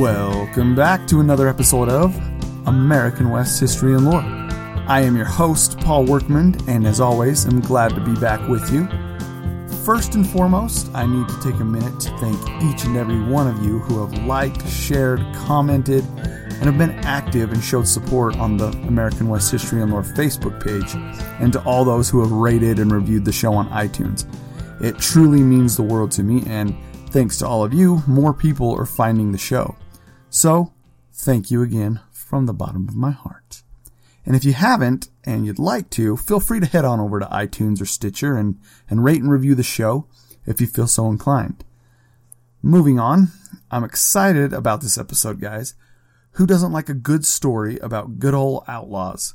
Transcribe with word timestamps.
Welcome 0.00 0.74
back 0.74 1.06
to 1.08 1.20
another 1.20 1.46
episode 1.46 1.90
of 1.90 2.16
American 2.66 3.28
West 3.28 3.60
History 3.60 3.92
and 3.92 4.06
Lore. 4.06 4.22
I 4.88 5.02
am 5.02 5.14
your 5.14 5.26
host, 5.26 5.78
Paul 5.80 6.06
Workman, 6.06 6.56
and 6.66 6.86
as 6.86 7.00
always, 7.00 7.44
I'm 7.44 7.60
glad 7.60 7.90
to 7.90 8.00
be 8.00 8.14
back 8.18 8.48
with 8.48 8.72
you. 8.72 8.88
First 9.84 10.14
and 10.14 10.26
foremost, 10.26 10.90
I 10.94 11.04
need 11.04 11.28
to 11.28 11.42
take 11.42 11.60
a 11.60 11.66
minute 11.66 12.00
to 12.00 12.16
thank 12.16 12.40
each 12.62 12.86
and 12.86 12.96
every 12.96 13.20
one 13.22 13.46
of 13.46 13.62
you 13.62 13.80
who 13.80 14.00
have 14.00 14.24
liked, 14.24 14.66
shared, 14.66 15.20
commented, 15.34 16.02
and 16.16 16.64
have 16.64 16.78
been 16.78 16.98
active 17.00 17.52
and 17.52 17.62
showed 17.62 17.86
support 17.86 18.38
on 18.38 18.56
the 18.56 18.68
American 18.88 19.28
West 19.28 19.52
History 19.52 19.82
and 19.82 19.92
Lore 19.92 20.02
Facebook 20.02 20.64
page, 20.64 20.94
and 21.40 21.52
to 21.52 21.62
all 21.64 21.84
those 21.84 22.08
who 22.08 22.22
have 22.22 22.32
rated 22.32 22.78
and 22.78 22.90
reviewed 22.90 23.26
the 23.26 23.32
show 23.32 23.52
on 23.52 23.68
iTunes. 23.68 24.24
It 24.82 24.98
truly 24.98 25.42
means 25.42 25.76
the 25.76 25.82
world 25.82 26.10
to 26.12 26.22
me, 26.22 26.42
and 26.46 26.74
thanks 27.10 27.36
to 27.40 27.46
all 27.46 27.62
of 27.62 27.74
you, 27.74 28.02
more 28.06 28.32
people 28.32 28.74
are 28.74 28.86
finding 28.86 29.32
the 29.32 29.36
show. 29.36 29.76
So, 30.30 30.72
thank 31.12 31.50
you 31.50 31.60
again 31.60 32.00
from 32.12 32.46
the 32.46 32.54
bottom 32.54 32.88
of 32.88 32.94
my 32.94 33.10
heart. 33.10 33.64
And 34.24 34.36
if 34.36 34.44
you 34.44 34.52
haven't 34.52 35.08
and 35.24 35.44
you'd 35.44 35.58
like 35.58 35.90
to, 35.90 36.16
feel 36.16 36.38
free 36.38 36.60
to 36.60 36.66
head 36.66 36.84
on 36.84 37.00
over 37.00 37.18
to 37.18 37.26
iTunes 37.26 37.82
or 37.82 37.84
Stitcher 37.86 38.36
and, 38.36 38.58
and 38.88 39.02
rate 39.02 39.20
and 39.20 39.30
review 39.30 39.56
the 39.56 39.64
show 39.64 40.06
if 40.46 40.60
you 40.60 40.68
feel 40.68 40.86
so 40.86 41.08
inclined. 41.08 41.64
Moving 42.62 43.00
on, 43.00 43.32
I'm 43.72 43.82
excited 43.82 44.52
about 44.52 44.82
this 44.82 44.96
episode, 44.96 45.40
guys. 45.40 45.74
Who 46.32 46.46
doesn't 46.46 46.72
like 46.72 46.88
a 46.88 46.94
good 46.94 47.26
story 47.26 47.78
about 47.78 48.20
good 48.20 48.34
old 48.34 48.62
outlaws? 48.68 49.34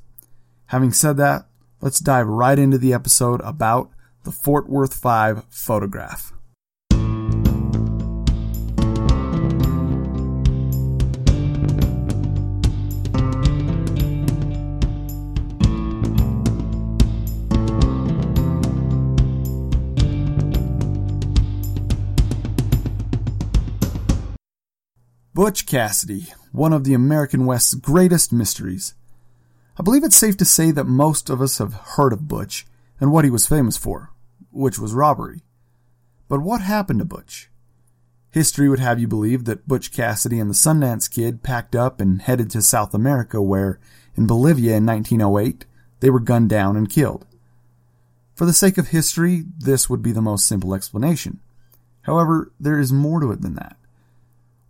Having 0.67 0.93
said 0.93 1.17
that, 1.17 1.47
let's 1.81 1.99
dive 1.99 2.27
right 2.27 2.57
into 2.57 2.77
the 2.77 2.93
episode 2.93 3.41
about 3.41 3.89
the 4.23 4.31
Fort 4.31 4.69
Worth 4.69 4.93
5 4.93 5.43
photograph. 5.49 6.34
Butch 25.45 25.67
Cassidy, 25.67 26.33
one 26.51 26.73
of 26.73 26.85
the 26.85 26.95
American 26.95 27.45
West's 27.45 27.75
greatest 27.75 28.33
mysteries. 28.33 28.95
I 29.77 29.83
believe 29.83 30.03
it's 30.03 30.15
safe 30.15 30.35
to 30.37 30.43
say 30.43 30.71
that 30.71 30.85
most 30.85 31.29
of 31.29 31.39
us 31.39 31.59
have 31.59 31.75
heard 31.75 32.13
of 32.13 32.27
Butch 32.27 32.65
and 32.99 33.11
what 33.11 33.25
he 33.25 33.29
was 33.29 33.45
famous 33.45 33.77
for, 33.77 34.09
which 34.49 34.79
was 34.79 34.95
robbery. 34.95 35.43
But 36.27 36.41
what 36.41 36.61
happened 36.61 36.97
to 36.97 37.05
Butch? 37.05 37.51
History 38.31 38.67
would 38.67 38.79
have 38.79 38.99
you 38.99 39.07
believe 39.07 39.45
that 39.45 39.67
Butch 39.67 39.91
Cassidy 39.91 40.39
and 40.39 40.49
the 40.49 40.55
Sundance 40.55 41.07
Kid 41.07 41.43
packed 41.43 41.75
up 41.75 42.01
and 42.01 42.23
headed 42.23 42.49
to 42.49 42.63
South 42.63 42.95
America 42.95 43.39
where, 43.39 43.79
in 44.15 44.25
Bolivia 44.25 44.75
in 44.77 44.85
1908, 44.87 45.65
they 45.99 46.09
were 46.09 46.19
gunned 46.19 46.49
down 46.49 46.75
and 46.75 46.89
killed. 46.89 47.23
For 48.33 48.47
the 48.47 48.51
sake 48.51 48.79
of 48.79 48.87
history, 48.87 49.43
this 49.59 49.91
would 49.91 50.01
be 50.01 50.11
the 50.11 50.23
most 50.23 50.47
simple 50.47 50.73
explanation. 50.73 51.39
However, 52.01 52.51
there 52.59 52.79
is 52.79 52.91
more 52.91 53.19
to 53.19 53.31
it 53.31 53.43
than 53.43 53.53
that. 53.53 53.77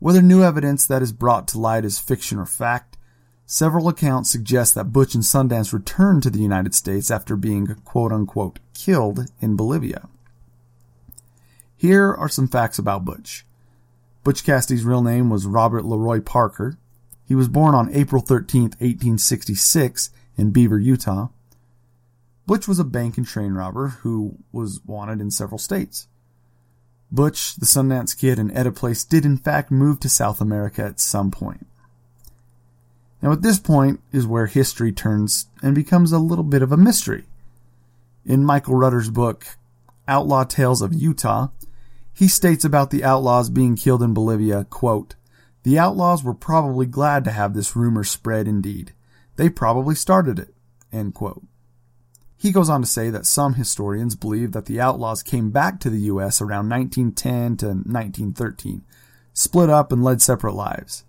Whether 0.05 0.21
new 0.21 0.43
evidence 0.43 0.85
that 0.85 1.01
is 1.01 1.11
brought 1.11 1.47
to 1.47 1.57
light 1.57 1.83
is 1.83 1.97
fiction 1.97 2.37
or 2.37 2.45
fact, 2.45 2.95
several 3.47 3.87
accounts 3.87 4.29
suggest 4.29 4.75
that 4.75 4.93
Butch 4.93 5.15
and 5.15 5.23
Sundance 5.23 5.73
returned 5.73 6.21
to 6.21 6.29
the 6.29 6.43
United 6.43 6.75
States 6.75 7.09
after 7.09 7.35
being 7.35 7.65
quote 7.83 8.11
unquote 8.11 8.59
killed 8.75 9.31
in 9.41 9.55
Bolivia. 9.55 10.07
Here 11.75 12.13
are 12.13 12.29
some 12.29 12.47
facts 12.47 12.77
about 12.77 13.03
Butch. 13.03 13.47
Butch 14.23 14.43
Cassidy's 14.43 14.83
real 14.83 15.01
name 15.01 15.31
was 15.31 15.47
Robert 15.47 15.85
Leroy 15.85 16.21
Parker. 16.21 16.77
He 17.27 17.33
was 17.33 17.47
born 17.47 17.73
on 17.73 17.91
April 17.91 18.21
13, 18.21 18.61
1866 18.61 20.11
in 20.37 20.51
Beaver, 20.51 20.77
Utah. 20.77 21.29
Butch 22.45 22.67
was 22.67 22.77
a 22.77 22.83
bank 22.83 23.17
and 23.17 23.25
train 23.25 23.53
robber 23.53 23.87
who 24.03 24.37
was 24.51 24.81
wanted 24.85 25.19
in 25.19 25.31
several 25.31 25.57
states. 25.57 26.07
Butch, 27.11 27.55
the 27.55 27.65
Sundance 27.65 28.17
Kid, 28.17 28.39
and 28.39 28.55
Etta 28.55 28.71
Place 28.71 29.03
did 29.03 29.25
in 29.25 29.37
fact 29.37 29.71
move 29.71 29.99
to 30.01 30.09
South 30.09 30.41
America 30.41 30.83
at 30.83 30.99
some 30.99 31.31
point. 31.31 31.65
Now, 33.21 33.31
at 33.31 33.41
this 33.41 33.59
point 33.59 34.01
is 34.11 34.27
where 34.27 34.45
history 34.45 34.91
turns 34.91 35.47
and 35.61 35.73
becomes 35.73 36.11
a 36.11 36.19
little 36.19 36.43
bit 36.43 36.61
of 36.61 36.71
a 36.71 36.77
mystery. 36.77 37.25
In 38.25 38.45
Michael 38.45 38.75
Rutter's 38.75 39.09
book, 39.09 39.45
Outlaw 40.07 40.43
Tales 40.43 40.81
of 40.81 40.93
Utah, 40.93 41.47
he 42.13 42.27
states 42.27 42.63
about 42.63 42.91
the 42.91 43.03
outlaws 43.03 43.49
being 43.49 43.75
killed 43.75 44.03
in 44.03 44.13
Bolivia, 44.13 44.65
quote, 44.65 45.15
The 45.63 45.79
outlaws 45.79 46.23
were 46.23 46.33
probably 46.33 46.85
glad 46.85 47.23
to 47.25 47.31
have 47.31 47.53
this 47.53 47.75
rumor 47.75 48.03
spread 48.03 48.47
indeed. 48.47 48.93
They 49.35 49.49
probably 49.49 49.95
started 49.95 50.39
it, 50.39 50.53
end 50.93 51.13
quote. 51.13 51.43
He 52.37 52.51
goes 52.51 52.69
on 52.69 52.81
to 52.81 52.87
say 52.87 53.09
that 53.09 53.25
some 53.25 53.53
historians 53.53 54.15
believe 54.15 54.51
that 54.51 54.65
the 54.65 54.79
outlaws 54.79 55.23
came 55.23 55.51
back 55.51 55.79
to 55.79 55.89
the 55.89 56.01
U.S. 56.01 56.41
around 56.41 56.69
1910 56.69 57.57
to 57.57 57.67
1913, 57.67 58.83
split 59.33 59.69
up 59.69 59.91
and 59.91 60.03
led 60.03 60.21
separate 60.21 60.53
lives. 60.53 61.05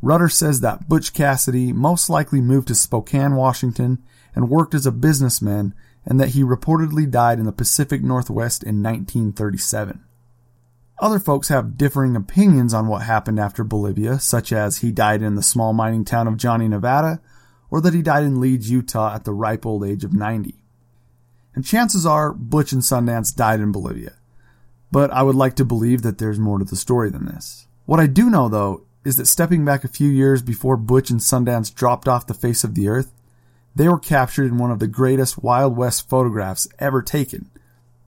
Rutter 0.00 0.28
says 0.28 0.60
that 0.60 0.88
Butch 0.88 1.12
Cassidy 1.12 1.72
most 1.72 2.10
likely 2.10 2.40
moved 2.40 2.68
to 2.68 2.74
Spokane, 2.74 3.36
Washington, 3.36 4.02
and 4.34 4.50
worked 4.50 4.74
as 4.74 4.86
a 4.86 4.92
businessman, 4.92 5.74
and 6.04 6.18
that 6.18 6.30
he 6.30 6.42
reportedly 6.42 7.08
died 7.08 7.38
in 7.38 7.44
the 7.44 7.52
Pacific 7.52 8.02
Northwest 8.02 8.64
in 8.64 8.82
1937. 8.82 10.02
Other 10.98 11.20
folks 11.20 11.48
have 11.48 11.76
differing 11.76 12.16
opinions 12.16 12.74
on 12.74 12.88
what 12.88 13.02
happened 13.02 13.38
after 13.38 13.62
Bolivia, 13.62 14.18
such 14.18 14.52
as 14.52 14.78
he 14.78 14.90
died 14.90 15.22
in 15.22 15.36
the 15.36 15.42
small 15.42 15.72
mining 15.72 16.04
town 16.04 16.26
of 16.26 16.36
Johnnie, 16.36 16.68
Nevada, 16.68 17.20
or 17.72 17.80
that 17.80 17.94
he 17.94 18.02
died 18.02 18.22
in 18.22 18.38
Leeds, 18.38 18.70
Utah 18.70 19.14
at 19.14 19.24
the 19.24 19.32
ripe 19.32 19.64
old 19.64 19.82
age 19.82 20.04
of 20.04 20.12
90. 20.12 20.62
And 21.54 21.64
chances 21.64 22.04
are 22.04 22.34
Butch 22.34 22.70
and 22.70 22.82
Sundance 22.82 23.34
died 23.34 23.60
in 23.60 23.72
Bolivia. 23.72 24.12
But 24.92 25.10
I 25.10 25.22
would 25.22 25.34
like 25.34 25.56
to 25.56 25.64
believe 25.64 26.02
that 26.02 26.18
there's 26.18 26.38
more 26.38 26.58
to 26.58 26.66
the 26.66 26.76
story 26.76 27.08
than 27.08 27.24
this. 27.24 27.66
What 27.86 27.98
I 27.98 28.06
do 28.06 28.28
know 28.28 28.50
though 28.50 28.82
is 29.06 29.16
that 29.16 29.26
stepping 29.26 29.64
back 29.64 29.84
a 29.84 29.88
few 29.88 30.10
years 30.10 30.42
before 30.42 30.76
Butch 30.76 31.08
and 31.08 31.18
Sundance 31.18 31.74
dropped 31.74 32.06
off 32.06 32.26
the 32.26 32.34
face 32.34 32.62
of 32.62 32.74
the 32.74 32.88
earth, 32.88 33.10
they 33.74 33.88
were 33.88 33.98
captured 33.98 34.48
in 34.48 34.58
one 34.58 34.70
of 34.70 34.78
the 34.78 34.86
greatest 34.86 35.42
Wild 35.42 35.74
West 35.74 36.10
photographs 36.10 36.68
ever 36.78 37.00
taken. 37.00 37.48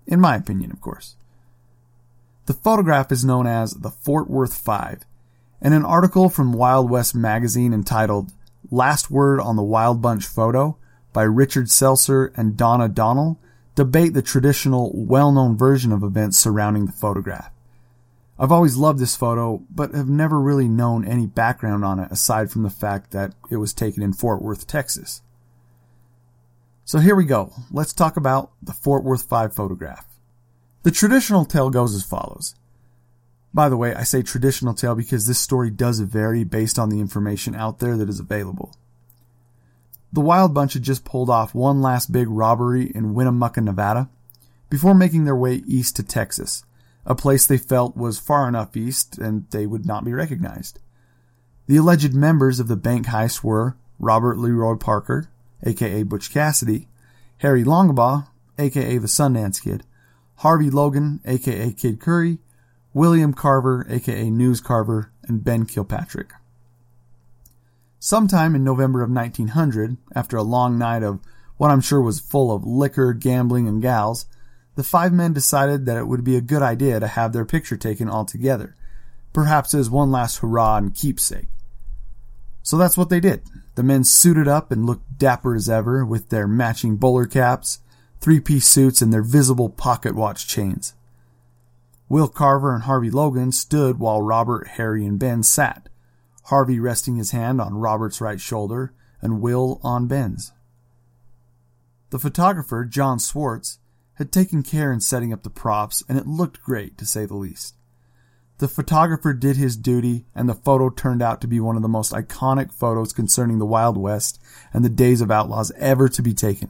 In 0.05 0.21
my 0.21 0.35
opinion, 0.35 0.71
of 0.71 0.79
course. 0.79 1.15
The 2.45 2.53
photograph 2.53 3.11
is 3.11 3.25
known 3.25 3.47
as 3.47 3.71
the 3.71 3.89
Fort 3.89 4.29
Worth 4.29 4.55
Five, 4.55 5.05
and 5.59 5.73
an 5.73 5.83
article 5.83 6.29
from 6.29 6.53
Wild 6.53 6.87
West 6.87 7.15
magazine 7.15 7.73
entitled 7.73 8.31
Last 8.71 9.11
Word 9.11 9.39
on 9.39 9.55
the 9.55 9.63
Wild 9.63 10.01
Bunch 10.01 10.25
Photo 10.25 10.77
by 11.13 11.23
Richard 11.23 11.67
Selcer 11.67 12.31
and 12.35 12.57
Donna 12.57 12.89
Donnell 12.89 13.39
debate 13.75 14.13
the 14.13 14.21
traditional, 14.21 14.91
well-known 14.93 15.57
version 15.57 15.91
of 15.91 16.03
events 16.03 16.37
surrounding 16.37 16.85
the 16.85 16.91
photograph. 16.91 17.51
I've 18.37 18.51
always 18.51 18.75
loved 18.75 18.99
this 18.99 19.15
photo, 19.15 19.63
but 19.69 19.93
have 19.93 20.09
never 20.09 20.39
really 20.39 20.67
known 20.67 21.05
any 21.05 21.25
background 21.25 21.85
on 21.85 21.99
it 21.99 22.11
aside 22.11 22.51
from 22.51 22.63
the 22.63 22.69
fact 22.69 23.11
that 23.11 23.33
it 23.49 23.57
was 23.57 23.73
taken 23.73 24.03
in 24.03 24.13
Fort 24.13 24.41
Worth, 24.41 24.67
Texas. 24.67 25.21
So 26.83 26.99
here 26.99 27.15
we 27.15 27.25
go. 27.25 27.53
Let's 27.71 27.93
talk 27.93 28.17
about 28.17 28.51
the 28.61 28.73
Fort 28.73 29.03
Worth 29.03 29.27
5 29.27 29.55
photograph. 29.55 30.05
The 30.83 30.91
traditional 30.91 31.45
tale 31.45 31.69
goes 31.69 31.95
as 31.95 32.03
follows. 32.03 32.55
By 33.55 33.69
the 33.69 33.77
way, 33.77 33.95
I 33.95 34.03
say 34.03 34.21
traditional 34.21 34.73
tale 34.73 34.95
because 34.95 35.27
this 35.27 35.39
story 35.39 35.71
does 35.71 36.01
vary 36.01 36.43
based 36.43 36.77
on 36.77 36.89
the 36.89 36.99
information 36.99 37.55
out 37.55 37.79
there 37.79 37.95
that 37.95 38.09
is 38.09 38.19
available. 38.19 38.75
The 40.11 40.19
Wild 40.19 40.53
Bunch 40.53 40.73
had 40.73 40.83
just 40.83 41.05
pulled 41.05 41.29
off 41.29 41.55
one 41.55 41.81
last 41.81 42.11
big 42.11 42.27
robbery 42.27 42.91
in 42.93 43.13
Winnemucca, 43.13 43.61
Nevada, 43.61 44.09
before 44.69 44.93
making 44.93 45.23
their 45.23 45.37
way 45.37 45.63
east 45.65 45.95
to 45.95 46.03
Texas, 46.03 46.65
a 47.05 47.15
place 47.15 47.47
they 47.47 47.57
felt 47.57 47.95
was 47.95 48.19
far 48.19 48.49
enough 48.49 48.75
east 48.75 49.17
and 49.17 49.49
they 49.51 49.65
would 49.65 49.85
not 49.85 50.03
be 50.03 50.11
recognized. 50.11 50.79
The 51.67 51.77
alleged 51.77 52.13
members 52.13 52.59
of 52.59 52.67
the 52.67 52.75
bank 52.75 53.05
heist 53.05 53.41
were 53.41 53.77
Robert 53.99 54.37
Leroy 54.37 54.75
Parker, 54.75 55.29
aka 55.63 56.03
Butch 56.03 56.29
Cassidy, 56.29 56.89
Harry 57.37 57.63
Longabaugh, 57.63 58.27
aka 58.59 58.97
the 58.97 59.07
Sundance 59.07 59.63
Kid, 59.63 59.85
Harvey 60.39 60.69
Logan, 60.69 61.21
aka 61.25 61.71
Kid 61.71 62.01
Curry, 62.01 62.39
William 62.95 63.33
Carver, 63.33 63.85
aka 63.89 64.29
News 64.29 64.61
Carver, 64.61 65.11
and 65.27 65.43
Ben 65.43 65.65
Kilpatrick. 65.65 66.31
Sometime 67.99 68.55
in 68.55 68.63
November 68.63 69.03
of 69.03 69.11
1900, 69.11 69.97
after 70.15 70.37
a 70.37 70.43
long 70.43 70.77
night 70.77 71.03
of 71.03 71.19
what 71.57 71.71
I'm 71.71 71.81
sure 71.81 72.01
was 72.01 72.21
full 72.21 72.55
of 72.55 72.65
liquor, 72.65 73.11
gambling, 73.11 73.67
and 73.67 73.81
gals, 73.81 74.27
the 74.75 74.83
five 74.83 75.11
men 75.11 75.33
decided 75.33 75.85
that 75.85 75.97
it 75.97 76.07
would 76.07 76.23
be 76.23 76.37
a 76.37 76.41
good 76.41 76.61
idea 76.61 77.01
to 77.01 77.07
have 77.07 77.33
their 77.33 77.43
picture 77.43 77.75
taken 77.75 78.07
all 78.07 78.23
together, 78.23 78.77
perhaps 79.33 79.73
as 79.73 79.89
one 79.89 80.09
last 80.09 80.37
hurrah 80.37 80.77
and 80.77 80.95
keepsake. 80.95 81.49
So 82.63 82.77
that's 82.77 82.95
what 82.95 83.09
they 83.09 83.19
did. 83.19 83.41
The 83.75 83.83
men 83.83 84.05
suited 84.05 84.47
up 84.47 84.71
and 84.71 84.85
looked 84.85 85.17
dapper 85.17 85.53
as 85.53 85.69
ever 85.69 86.05
with 86.05 86.29
their 86.29 86.47
matching 86.47 86.95
bowler 86.95 87.25
caps, 87.25 87.79
three 88.21 88.39
piece 88.39 88.67
suits, 88.67 89.01
and 89.01 89.11
their 89.11 89.21
visible 89.21 89.67
pocket 89.67 90.15
watch 90.15 90.47
chains. 90.47 90.93
Will 92.07 92.27
Carver 92.27 92.73
and 92.73 92.83
Harvey 92.83 93.09
Logan 93.09 93.51
stood 93.51 93.99
while 93.99 94.21
Robert, 94.21 94.67
Harry, 94.69 95.05
and 95.05 95.17
Ben 95.17 95.43
sat, 95.43 95.89
Harvey 96.45 96.79
resting 96.79 97.15
his 97.15 97.31
hand 97.31 97.59
on 97.59 97.73
Robert's 97.73 98.21
right 98.21 98.39
shoulder 98.39 98.93
and 99.21 99.41
Will 99.41 99.79
on 99.83 100.07
Ben's. 100.07 100.51
The 102.11 102.19
photographer, 102.19 102.85
John 102.85 103.17
Swartz, 103.17 103.79
had 104.15 104.31
taken 104.31 104.61
care 104.61 104.93
in 104.93 105.01
setting 105.01 105.33
up 105.33 105.43
the 105.43 105.49
props, 105.49 106.03
and 106.07 106.17
it 106.17 106.27
looked 106.27 106.61
great, 106.61 106.97
to 106.99 107.05
say 107.05 107.25
the 107.25 107.35
least. 107.35 107.75
The 108.59 108.67
photographer 108.69 109.33
did 109.33 109.57
his 109.57 109.75
duty, 109.75 110.25
and 110.33 110.47
the 110.47 110.53
photo 110.53 110.89
turned 110.89 111.21
out 111.21 111.41
to 111.41 111.47
be 111.47 111.59
one 111.59 111.75
of 111.75 111.81
the 111.81 111.89
most 111.89 112.13
iconic 112.13 112.71
photos 112.71 113.11
concerning 113.11 113.59
the 113.59 113.65
Wild 113.65 113.97
West 113.97 114.39
and 114.73 114.85
the 114.85 114.89
days 114.89 115.19
of 115.19 115.29
outlaws 115.29 115.71
ever 115.77 116.07
to 116.07 116.21
be 116.21 116.33
taken. 116.33 116.69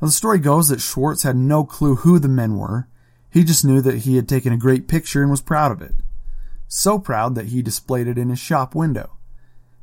Now, 0.00 0.06
the 0.06 0.12
story 0.12 0.38
goes 0.38 0.68
that 0.68 0.80
Swartz 0.80 1.24
had 1.24 1.36
no 1.36 1.64
clue 1.64 1.96
who 1.96 2.18
the 2.18 2.28
men 2.28 2.56
were. 2.56 2.88
He 3.30 3.44
just 3.44 3.64
knew 3.64 3.80
that 3.80 3.98
he 3.98 4.16
had 4.16 4.28
taken 4.28 4.52
a 4.52 4.58
great 4.58 4.88
picture 4.88 5.22
and 5.22 5.30
was 5.30 5.40
proud 5.40 5.70
of 5.70 5.80
it. 5.80 5.94
So 6.66 6.98
proud 6.98 7.34
that 7.34 7.46
he 7.46 7.62
displayed 7.62 8.08
it 8.08 8.18
in 8.18 8.28
his 8.28 8.38
shop 8.38 8.74
window. 8.74 9.16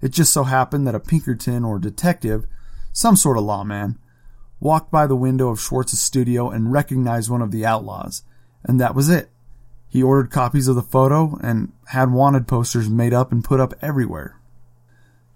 It 0.02 0.10
just 0.10 0.32
so 0.32 0.44
happened 0.44 0.86
that 0.86 0.96
a 0.96 1.00
Pinkerton 1.00 1.64
or 1.64 1.80
detective, 1.80 2.46
some 2.94 3.16
sort 3.16 3.38
of 3.38 3.44
lawman, 3.44 3.98
walked 4.60 4.92
by 4.92 5.08
the 5.08 5.16
window 5.16 5.50
of 5.50 5.60
Schwartz's 5.60 6.02
studio 6.02 6.50
and 6.50 6.72
recognized 6.72 7.30
one 7.30 7.42
of 7.42 7.52
the 7.52 7.66
outlaws, 7.66 8.24
and 8.64 8.80
that 8.80 8.96
was 8.96 9.10
it. 9.10 9.30
He 9.88 10.04
ordered 10.04 10.32
copies 10.32 10.68
of 10.68 10.76
the 10.76 10.82
photo 10.82 11.38
and 11.42 11.72
had 11.88 12.12
wanted 12.12 12.48
posters 12.48 12.90
made 12.90 13.14
up 13.14 13.32
and 13.32 13.44
put 13.44 13.60
up 13.60 13.74
everywhere. 13.82 14.40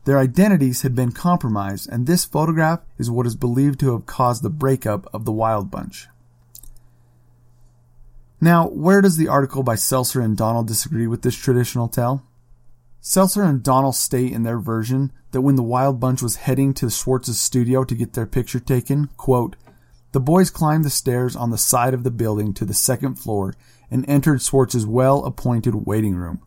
Their 0.04 0.18
identities 0.18 0.82
had 0.82 0.96
been 0.96 1.12
compromised, 1.12 1.88
and 1.90 2.08
this 2.08 2.26
photograph 2.26 2.82
is 2.98 3.12
what 3.12 3.28
is 3.28 3.36
believed 3.36 3.80
to 3.82 3.92
have 3.94 4.06
caused 4.06 4.44
the 4.44 4.50
breakup 4.50 5.08
of 5.14 5.26
the 5.26 5.32
Wild 5.32 5.70
Bunch. 5.70 6.08
Now, 8.44 8.68
where 8.68 9.02
does 9.02 9.18
the 9.18 9.28
article 9.28 9.62
by 9.62 9.76
Selcer 9.76 10.20
and 10.20 10.36
Donnell 10.36 10.64
disagree 10.64 11.06
with 11.06 11.22
this 11.22 11.36
traditional 11.36 11.88
tale? 11.88 12.26
Selcer 13.00 13.48
and 13.48 13.62
Donnell 13.62 13.94
state 13.94 14.32
in 14.32 14.42
their 14.42 14.58
version 14.58 15.12
that 15.32 15.42
when 15.42 15.56
the 15.56 15.64
Wild 15.64 16.00
Bunch 16.00 16.24
was 16.24 16.38
heading 16.38 16.74
to 16.74 16.90
Schwartz's 16.90 17.40
studio 17.40 17.84
to 17.84 17.96
get 17.96 18.14
their 18.14 18.26
picture 18.26 18.60
taken, 18.60 19.08
quote, 19.16 19.56
the 20.12 20.20
boys 20.20 20.50
climbed 20.50 20.84
the 20.84 20.90
stairs 20.90 21.36
on 21.36 21.52
the 21.52 21.58
side 21.58 21.94
of 21.94 22.04
the 22.04 22.12
building 22.12 22.54
to 22.56 22.66
the 22.66 22.74
second 22.74 23.16
floor 23.16 23.54
and 23.92 24.10
entered 24.10 24.42
Schwartz's 24.42 24.88
well-appointed 24.88 25.86
waiting 25.86 26.16
room. 26.16 26.42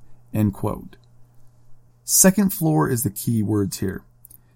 Second 2.02 2.52
floor 2.52 2.90
is 2.90 3.04
the 3.04 3.10
key 3.10 3.42
words 3.42 3.78
here. 3.78 4.04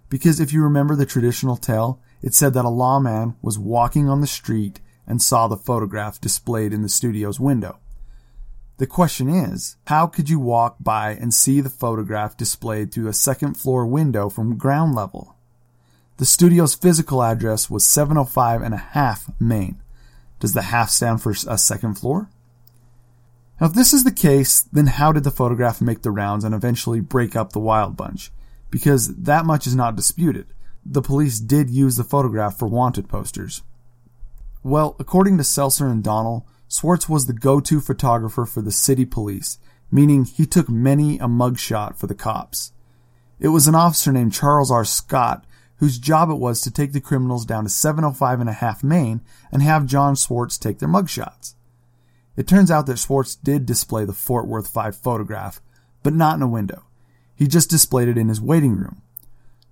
Because 0.09 0.41
if 0.41 0.53
you 0.53 0.63
remember 0.63 0.97
the 0.97 1.07
traditional 1.07 1.57
tale, 1.57 2.01
it 2.21 2.35
said 2.35 2.53
that 2.55 2.65
a 2.65 2.69
lawman 2.69 3.37
was 3.41 3.59
walking 3.59 4.09
on 4.09 4.21
the 4.21 4.27
street 4.27 4.81
and 5.09 5.21
saw 5.21 5.49
the 5.49 5.57
photograph 5.57 6.21
displayed 6.21 6.73
in 6.73 6.83
the 6.83 6.89
studio's 6.89 7.41
window. 7.41 7.79
The 8.77 8.87
question 8.87 9.29
is, 9.29 9.77
how 9.87 10.07
could 10.07 10.31
you 10.31 10.39
walk 10.39 10.77
by 10.79 11.11
and 11.11 11.35
see 11.35 11.61
the 11.61 11.71
photograph 11.71 12.37
displayed 12.37 12.93
through 12.93 13.09
a 13.09 13.13
second 13.13 13.55
floor 13.55 13.85
window 13.85 14.29
from 14.29 14.57
ground 14.57 14.95
level? 14.95 15.35
The 16.19 16.25
studio's 16.25 16.77
physical 16.77 17.23
address 17.23 17.69
was 17.69 17.87
705 17.87 18.63
and 18.63 18.75
a 18.75 18.77
half 18.77 19.31
Main. 19.41 19.83
Does 20.39 20.53
the 20.53 20.63
half 20.63 20.91
stand 20.91 21.23
for 21.23 21.31
a 21.49 21.59
second 21.59 21.95
floor? 21.95 22.29
Now, 23.61 23.67
if 23.67 23.75
this 23.75 23.93
is 23.93 24.05
the 24.05 24.13
case, 24.13 24.61
then 24.61 24.87
how 24.87 25.11
did 25.11 25.25
the 25.25 25.33
photograph 25.33 25.81
make 25.81 26.03
the 26.03 26.13
rounds 26.13 26.45
and 26.45 26.55
eventually 26.55 27.01
break 27.01 27.35
up 27.35 27.53
the 27.53 27.59
Wild 27.59 27.97
Bunch? 27.97 28.31
Because 28.71 29.17
that 29.17 29.45
much 29.47 29.67
is 29.67 29.75
not 29.75 29.97
disputed. 29.97 30.47
The 30.87 31.03
police 31.03 31.41
did 31.41 31.69
use 31.69 31.97
the 31.97 32.05
photograph 32.05 32.59
for 32.59 32.69
wanted 32.69 33.09
posters. 33.09 33.63
Well, 34.63 34.97
according 34.99 35.39
to 35.39 35.45
Selcer 35.45 35.87
and 35.91 36.03
Donnell, 36.03 36.47
Swartz 36.67 37.09
was 37.09 37.27
the 37.27 37.33
go-to 37.33 37.81
photographer 37.81 38.45
for 38.45 38.61
the 38.61 38.73
city 38.73 39.05
police, 39.05 39.59
meaning 39.91 40.25
he 40.25 40.47
took 40.47 40.69
many 40.69 41.19
a 41.19 41.27
mugshot 41.27 41.97
for 41.97 42.07
the 42.07 42.15
cops. 42.15 42.73
It 43.41 43.49
was 43.49 43.69
an 43.69 43.75
officer 43.75 44.13
named 44.13 44.33
Charles 44.33 44.71
R. 44.71 44.85
Scott 44.85 45.45
whose 45.79 45.99
job 45.99 46.31
it 46.31 46.35
was 46.35 46.61
to 46.61 46.71
take 46.71 46.93
the 46.93 47.01
criminals 47.01 47.47
down 47.47 47.65
to 47.65 47.71
705 47.71 48.41
and 48.41 48.49
a 48.49 48.53
half 48.53 48.85
Main 48.85 49.21
and 49.51 49.63
have 49.63 49.87
John 49.87 50.17
Swartz 50.17 50.59
take 50.59 50.79
their 50.79 50.89
mugshots. 50.89 51.55
It 52.37 52.47
turns 52.47 52.71
out 52.71 52.87
that 52.87 52.99
Swartz 52.99 53.35
did 53.35 53.67
display 53.67 54.05
the 54.05 54.13
Fort 54.13 54.47
Worth 54.47 54.69
5 54.69 54.97
photograph, 54.97 55.61
but 56.03 56.15
not 56.15 56.37
in 56.37 56.43
a 56.43 56.49
window. 56.49 56.85
He 57.35 57.47
just 57.47 57.71
displayed 57.71 58.09
it 58.09 58.19
in 58.19 58.29
his 58.29 58.41
waiting 58.41 58.77
room. 58.77 59.03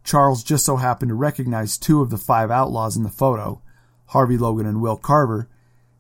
Charles 0.05 0.45
just 0.45 0.65
so 0.65 0.77
happened 0.77 1.09
to 1.09 1.17
recognize 1.17 1.79
two 1.79 2.01
of 2.01 2.11
the 2.11 2.19
five 2.19 2.51
outlaws 2.51 2.97
in 2.97 3.03
the 3.03 3.09
photo, 3.09 3.61
Harvey 4.07 4.37
Logan 4.37 4.67
and 4.67 4.81
Will 4.81 4.97
Carver, 4.97 5.49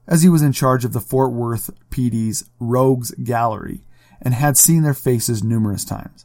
as 0.07 0.23
he 0.23 0.29
was 0.29 0.43
in 0.43 0.53
charge 0.53 0.85
of 0.85 0.93
the 0.93 1.01
Fort 1.01 1.33
Worth 1.33 1.71
PD's 1.91 2.49
Rogues 2.59 3.11
Gallery 3.23 3.83
and 4.23 4.35
had 4.35 4.57
seen 4.57 4.83
their 4.83 4.95
faces 4.95 5.43
numerous 5.43 5.85
times. 5.85 6.25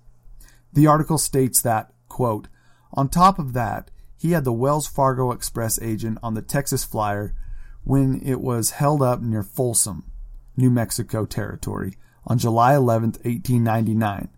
The 0.74 0.88
article 0.88 1.18
states 1.18 1.62
that, 1.62 1.92
quote, 2.08 2.48
on 2.94 3.10
top 3.10 3.40
of 3.40 3.54
that, 3.54 3.92
he 4.18 4.32
had 4.32 4.44
the 4.44 4.54
Wells 4.54 4.88
Fargo 4.88 5.32
Express 5.32 5.82
agent 5.82 6.20
on 6.22 6.36
the 6.36 6.42
Texas 6.42 6.84
Flyer 6.84 7.34
when 7.84 8.22
it 8.24 8.40
was 8.40 8.72
held 8.72 9.02
up 9.02 9.22
near 9.22 9.44
Folsom, 9.44 10.04
New 10.56 10.70
Mexico 10.70 11.26
territory 11.26 11.96
on 12.26 12.38
July 12.38 12.76
11, 12.76 13.14
1899, 13.24 14.30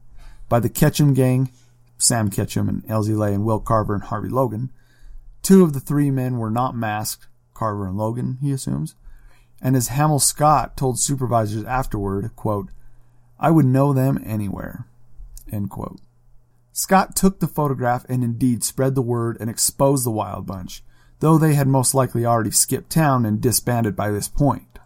by 0.48 0.60
the 0.60 0.69
Ketchum 0.69 1.13
gang, 1.13 1.51
Sam 1.98 2.30
Ketchum 2.30 2.69
and 2.69 2.84
Elzy 2.88 3.18
Lay 3.18 3.34
and 3.34 3.46
Will 3.46 3.60
Carver 3.60 3.94
and 3.94 4.04
Harvey 4.04 4.30
Logan. 4.30 4.72
Two 5.42 5.63
of 5.63 5.74
the 5.74 5.80
three 5.80 6.10
men 6.10 6.38
were 6.38 6.51
not 6.51 6.75
masked, 6.75 7.28
Carver 7.54 7.88
and 7.88 7.98
Logan, 7.98 8.38
he 8.42 8.52
assumes, 8.52 8.96
and 9.62 9.76
as 9.76 9.88
Hamel 9.88 10.20
Scott 10.20 10.76
told 10.76 11.00
supervisors 11.00 11.64
afterward, 11.64 12.36
quote, 12.36 12.70
I 13.40 13.52
would 13.52 13.66
know 13.66 13.94
them 13.94 14.22
anywhere, 14.26 14.86
end 15.52 15.70
quote. 15.70 16.00
Scott 16.72 17.16
took 17.16 17.40
the 17.40 17.48
photograph 17.48 18.06
and 18.10 18.24
indeed 18.24 18.64
spread 18.64 18.96
the 18.96 19.02
word 19.02 19.38
and 19.40 19.50
exposed 19.50 20.06
the 20.06 20.12
Wild 20.12 20.46
Bunch, 20.46 20.84
though 21.20 21.38
they 21.38 21.54
had 21.54 21.68
most 21.68 21.94
likely 21.94 22.26
already 22.26 22.52
skipped 22.52 22.90
town 22.90 23.26
and 23.26 23.40
disbanded 23.40 23.96
by 23.96 24.12
this 24.12 24.28
point. 24.28 24.80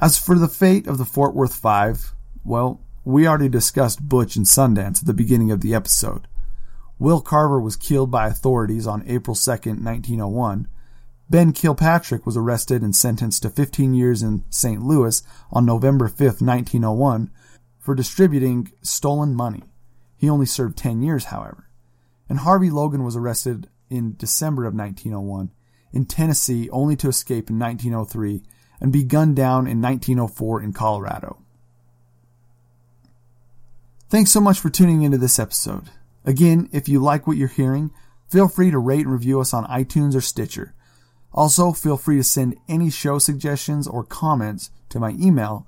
As 0.00 0.18
for 0.18 0.38
the 0.38 0.48
fate 0.48 0.86
of 0.86 0.98
the 0.98 1.04
Fort 1.04 1.34
Worth 1.34 1.54
Five, 1.54 2.14
well, 2.44 2.80
we 3.04 3.26
already 3.26 3.48
discussed 3.48 4.08
Butch 4.08 4.36
and 4.36 4.46
Sundance 4.46 5.00
at 5.00 5.06
the 5.06 5.14
beginning 5.14 5.50
of 5.50 5.60
the 5.60 5.74
episode. 5.74 6.26
Will 6.98 7.20
Carver 7.20 7.60
was 7.60 7.76
killed 7.76 8.10
by 8.10 8.26
authorities 8.26 8.86
on 8.86 9.02
April 9.06 9.34
2, 9.34 9.50
1901. 9.50 10.68
Ben 11.30 11.52
Kilpatrick 11.52 12.26
was 12.26 12.36
arrested 12.36 12.82
and 12.82 12.94
sentenced 12.94 13.42
to 13.42 13.50
15 13.50 13.94
years 13.94 14.20
in 14.20 14.44
St. 14.50 14.82
Louis 14.82 15.22
on 15.52 15.64
November 15.64 16.08
5, 16.08 16.18
1901, 16.18 17.30
for 17.78 17.94
distributing 17.94 18.72
stolen 18.82 19.36
money. 19.36 19.62
He 20.16 20.28
only 20.28 20.46
served 20.46 20.76
10 20.76 21.02
years, 21.02 21.26
however. 21.26 21.68
And 22.28 22.40
Harvey 22.40 22.68
Logan 22.68 23.04
was 23.04 23.14
arrested 23.14 23.68
in 23.88 24.16
December 24.16 24.64
of 24.64 24.74
1901 24.74 25.52
in 25.92 26.04
Tennessee 26.04 26.68
only 26.70 26.96
to 26.96 27.08
escape 27.08 27.48
in 27.48 27.58
1903 27.58 28.42
and 28.80 28.92
be 28.92 29.04
gunned 29.04 29.36
down 29.36 29.66
in 29.68 29.80
1904 29.80 30.62
in 30.62 30.72
Colorado. 30.72 31.38
Thanks 34.08 34.32
so 34.32 34.40
much 34.40 34.58
for 34.58 34.70
tuning 34.70 35.02
into 35.02 35.18
this 35.18 35.38
episode. 35.38 35.90
Again, 36.24 36.68
if 36.72 36.88
you 36.88 37.00
like 37.00 37.26
what 37.26 37.36
you're 37.36 37.48
hearing, 37.48 37.92
feel 38.28 38.48
free 38.48 38.72
to 38.72 38.78
rate 38.78 39.04
and 39.04 39.12
review 39.12 39.40
us 39.40 39.54
on 39.54 39.64
iTunes 39.66 40.16
or 40.16 40.20
Stitcher. 40.20 40.74
Also, 41.32 41.72
feel 41.72 41.96
free 41.96 42.16
to 42.16 42.24
send 42.24 42.56
any 42.68 42.90
show 42.90 43.18
suggestions 43.18 43.86
or 43.86 44.04
comments 44.04 44.70
to 44.88 44.98
my 44.98 45.10
email. 45.10 45.66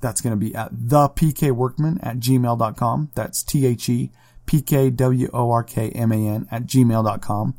That's 0.00 0.20
going 0.20 0.32
to 0.32 0.36
be 0.36 0.54
at 0.54 0.74
thepkworkman 0.74 1.98
at 2.02 2.18
gmail.com. 2.18 3.10
That's 3.14 3.42
T-H-E 3.42 4.10
P-K-W-O-R-K-M-A-N 4.46 6.48
at 6.50 6.66
gmail.com. 6.66 7.54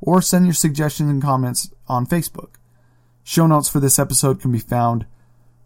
Or 0.00 0.20
send 0.20 0.46
your 0.46 0.54
suggestions 0.54 1.10
and 1.10 1.22
comments 1.22 1.70
on 1.88 2.06
Facebook. 2.06 2.50
Show 3.22 3.46
notes 3.46 3.70
for 3.70 3.78
this 3.80 3.98
episode 3.98 4.38
can 4.40 4.52
be 4.52 4.58
found, 4.58 5.06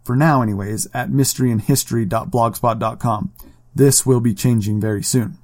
for 0.03 0.15
now 0.15 0.41
anyways, 0.41 0.87
at 0.93 1.09
mysteryandhistory.blogspot.com. 1.09 3.33
This 3.75 4.05
will 4.05 4.21
be 4.21 4.33
changing 4.33 4.79
very 4.79 5.03
soon. 5.03 5.37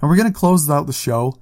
And 0.00 0.08
we're 0.08 0.16
going 0.16 0.32
to 0.32 0.38
close 0.38 0.70
out 0.70 0.86
the 0.86 0.94
show 0.94 1.36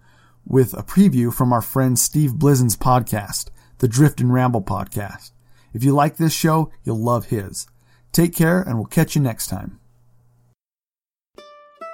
with 0.46 0.72
a 0.74 0.82
preview 0.82 1.32
from 1.32 1.52
our 1.52 1.60
friend 1.60 1.98
Steve 1.98 2.34
Blizen's 2.34 2.76
podcast, 2.76 3.48
the 3.78 3.88
Drift 3.88 4.20
and 4.20 4.32
Ramble 4.32 4.62
podcast. 4.62 5.32
If 5.74 5.82
you 5.82 5.92
like 5.92 6.16
this 6.16 6.32
show, 6.32 6.70
you'll 6.84 7.02
love 7.02 7.26
his. 7.26 7.66
Take 8.12 8.34
care, 8.34 8.62
and 8.62 8.76
we'll 8.76 8.86
catch 8.86 9.14
you 9.16 9.20
next 9.20 9.48
time. 9.48 9.80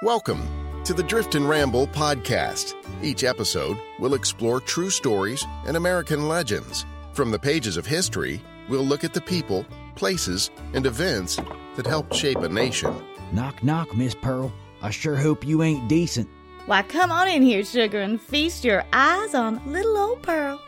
Welcome 0.03 0.47
to 0.83 0.93
the 0.93 1.03
Drift 1.03 1.35
and 1.35 1.47
Ramble 1.49 1.87
podcast. 1.87 2.75
Each 3.01 3.23
episode 3.23 3.77
we'll 3.99 4.13
explore 4.13 4.59
true 4.59 4.89
stories 4.89 5.45
and 5.65 5.75
American 5.75 6.27
legends 6.27 6.85
from 7.13 7.29
the 7.29 7.39
pages 7.39 7.77
of 7.77 7.85
history, 7.85 8.41
we'll 8.67 8.83
look 8.83 9.03
at 9.03 9.13
the 9.13 9.21
people, 9.21 9.65
places, 9.95 10.49
and 10.73 10.85
events 10.85 11.39
that 11.75 11.85
helped 11.85 12.15
shape 12.15 12.39
a 12.39 12.49
nation. 12.49 12.93
Knock, 13.31 13.63
knock, 13.63 13.95
Miss 13.95 14.15
Pearl. 14.15 14.51
I 14.81 14.89
sure 14.89 15.15
hope 15.15 15.45
you 15.45 15.61
ain't 15.61 15.87
decent. 15.87 16.27
Why, 16.65 16.81
come 16.81 17.11
on 17.11 17.27
in 17.27 17.41
here, 17.41 17.63
sugar, 17.65 17.99
and 17.99 18.21
feast 18.21 18.63
your 18.63 18.85
eyes 18.93 19.35
on 19.35 19.61
little 19.65 19.97
old 19.97 20.21
Pearl. 20.21 20.61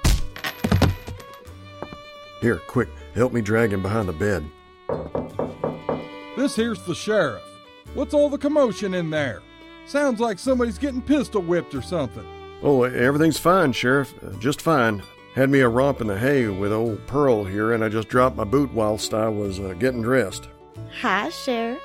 Here, 2.41 2.61
quick, 2.67 2.89
help 3.13 3.31
me 3.31 3.41
drag 3.41 3.71
him 3.71 3.81
behind 3.81 4.09
the 4.09 4.13
bed. 4.13 4.45
This 6.35 6.55
here's 6.55 6.83
the 6.83 6.93
sheriff. 6.93 7.41
What's 7.93 8.13
all 8.13 8.29
the 8.29 8.37
commotion 8.37 8.93
in 8.93 9.09
there? 9.09 9.41
Sounds 9.85 10.19
like 10.19 10.37
somebody's 10.37 10.77
getting 10.77 11.01
pistol 11.01 11.41
whipped 11.41 11.73
or 11.73 11.81
something. 11.81 12.25
Oh, 12.61 12.83
everything's 12.83 13.39
fine, 13.39 13.71
Sheriff. 13.71 14.13
Uh, 14.21 14.31
just 14.37 14.61
fine. 14.61 15.01
Had 15.33 15.49
me 15.49 15.59
a 15.61 15.69
romp 15.69 16.01
in 16.01 16.07
the 16.07 16.17
hay 16.17 16.47
with 16.47 16.73
old 16.73 17.05
Pearl 17.07 17.45
here, 17.45 17.71
and 17.71 17.83
I 17.83 17.89
just 17.89 18.09
dropped 18.09 18.35
my 18.35 18.43
boot 18.43 18.73
whilst 18.73 19.13
I 19.13 19.29
was 19.29 19.59
uh, 19.59 19.75
getting 19.79 20.01
dressed. 20.01 20.49
Hi, 21.01 21.29
Sheriff. 21.29 21.81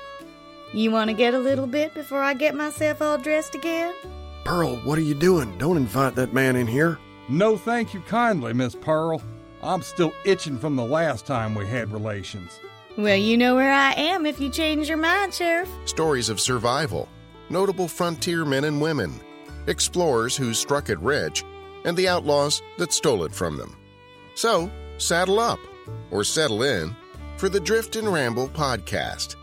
You 0.73 0.93
want 0.93 1.11
to 1.11 1.15
get 1.15 1.35
a 1.35 1.39
little 1.39 1.67
bit 1.67 1.95
before 1.95 2.23
I 2.23 2.35
get 2.35 2.55
myself 2.55 3.03
all 3.03 3.19
dressed 3.19 3.57
again? 3.57 3.93
Pearl, 4.45 4.77
what 4.79 4.99
are 4.99 5.03
you 5.03 5.15
doing? 5.15 5.59
Don't 5.59 5.77
invite 5.77 6.15
that 6.15 6.33
man 6.33 6.55
in 6.55 6.67
here. 6.69 6.99
No, 7.29 7.57
thank 7.57 7.93
you 7.93 8.01
kindly, 8.03 8.53
Miss 8.53 8.77
Pearl. 8.77 9.21
I'm 9.63 9.83
still 9.83 10.13
itching 10.25 10.59
from 10.59 10.77
the 10.77 10.85
last 10.85 11.27
time 11.27 11.55
we 11.55 11.67
had 11.67 11.93
relations. 11.93 12.61
Well, 12.97 13.17
you 13.17 13.37
know 13.37 13.57
where 13.57 13.73
I 13.73 13.93
am 13.95 14.27
if 14.27 14.41
you 14.41 14.49
change 14.49 14.89
your 14.89 14.97
mind, 14.97 15.35
Sheriff. 15.35 15.69
Stories 15.87 16.29
of 16.29 16.41
survival, 16.41 17.09
notable 17.49 17.89
frontier 17.89 18.45
men 18.45 18.65
and 18.65 18.81
women, 18.81 19.21
explorers 19.67 20.37
who 20.37 20.55
struck 20.55 20.89
it 20.89 20.99
rich, 21.01 21.45
and 21.85 21.97
the 21.97 22.09
outlaws 22.09 22.63
that 22.79 22.93
stole 22.93 23.25
it 23.25 23.35
from 23.35 23.57
them. 23.57 23.77
So, 24.35 24.71
saddle 24.99 25.41
up 25.41 25.59
or 26.11 26.25
settle 26.25 26.63
in 26.63 26.95
for 27.37 27.49
the 27.49 27.61
Drift 27.61 27.97
and 27.97 28.13
Ramble 28.13 28.49
podcast. 28.49 29.37